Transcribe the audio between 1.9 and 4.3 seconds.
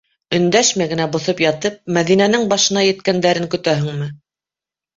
Мәҙинәнең башына еткәндәрен көтәһеңме?